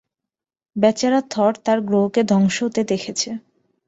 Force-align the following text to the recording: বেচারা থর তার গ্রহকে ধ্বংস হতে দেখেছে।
বেচারা 0.75 1.19
থর 1.31 1.53
তার 1.65 1.79
গ্রহকে 1.81 2.21
ধ্বংস 2.23 2.57
হতে 2.63 2.81
দেখেছে। 2.91 3.29